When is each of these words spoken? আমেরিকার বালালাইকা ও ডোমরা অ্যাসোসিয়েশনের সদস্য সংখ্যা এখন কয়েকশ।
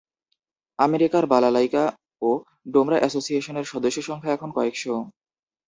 আমেরিকার 0.79 1.23
বালালাইকা 1.25 1.83
ও 2.21 2.29
ডোমরা 2.73 2.97
অ্যাসোসিয়েশনের 2.99 3.65
সদস্য 3.71 3.97
সংখ্যা 4.09 4.31
এখন 4.33 4.49
কয়েকশ। 4.57 4.83